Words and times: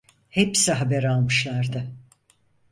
Hepsi 0.29 0.73
haber 0.79 1.03
almışlardı. 1.03 1.87